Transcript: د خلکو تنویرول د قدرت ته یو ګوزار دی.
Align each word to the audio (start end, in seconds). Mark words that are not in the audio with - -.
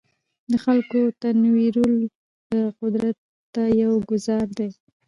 د 0.51 0.53
خلکو 0.63 0.99
تنویرول 1.21 1.93
د 2.51 2.53
قدرت 2.79 3.17
ته 3.53 3.63
یو 3.81 3.93
ګوزار 4.09 4.47
دی. 4.57 4.69